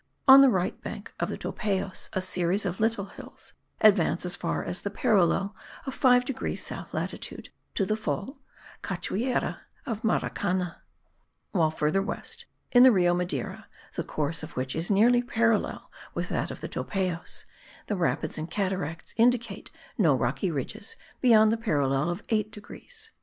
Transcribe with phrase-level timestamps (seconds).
[0.27, 4.63] On the right bank of the Topayos a series of little hills advance as far
[4.63, 8.39] as the parallel of 5 degrees south latitude, to the fall
[8.81, 10.77] (cachoeira) of Maracana;
[11.51, 16.29] while further west, in the Rio Madeira, the course of which is nearly parallel with
[16.29, 17.45] that of the Topayos,
[17.85, 23.11] the rapids and cataracts indicate no rocky ridges beyond the parallel of 8 degrees.